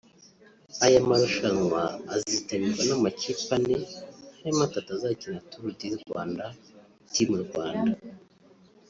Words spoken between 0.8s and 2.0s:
Aya marushanwa